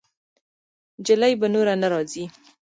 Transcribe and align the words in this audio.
جلۍ 1.05 1.33
به 1.39 1.47
نوره 1.53 1.73
نه 1.81 1.87
راځي. 1.93 2.25